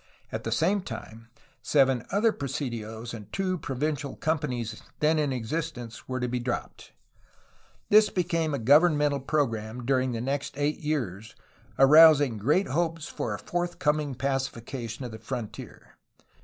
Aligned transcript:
At 0.31 0.45
the 0.45 0.51
same 0.51 0.81
time 0.81 1.29
seven 1.61 2.07
other 2.09 2.31
presidios 2.31 3.13
and 3.13 3.31
two 3.31 3.59
provincial 3.59 4.15
companies 4.15 4.81
then 4.99 5.19
in 5.19 5.31
existence 5.31 6.09
were 6.09 6.19
to 6.19 6.27
be 6.27 6.39
dropped. 6.39 6.91
This 7.89 8.09
became 8.09 8.55
a 8.55 8.57
governmental 8.57 9.19
program 9.19 9.85
during 9.85 10.11
the 10.11 10.19
next 10.19 10.57
eight 10.57 10.79
years, 10.79 11.35
arousing 11.77 12.39
great 12.39 12.69
hopes 12.69 13.07
for 13.09 13.35
a 13.35 13.37
forthcoming 13.37 14.15
pacification 14.15 15.05
of 15.05 15.11
the 15.11 15.19
frontier. 15.19 15.93